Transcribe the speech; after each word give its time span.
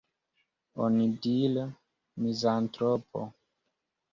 Onidire, 0.83 1.63
mizantropo. 2.21 3.19